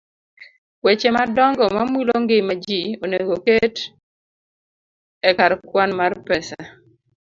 [0.85, 3.75] Weche madongo mamulo ngima ji onego oket
[5.29, 6.59] e kar kwan mar pesa